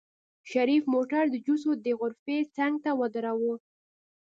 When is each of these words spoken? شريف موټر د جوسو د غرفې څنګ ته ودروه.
شريف 0.51 0.83
موټر 0.93 1.23
د 1.29 1.35
جوسو 1.45 1.71
د 1.85 1.87
غرفې 1.99 2.37
څنګ 2.57 2.73
ته 2.83 2.91
ودروه. 2.99 3.53